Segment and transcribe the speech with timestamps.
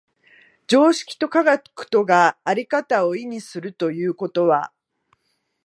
[0.65, 4.73] 常識と科学とが在り方を異にするということは、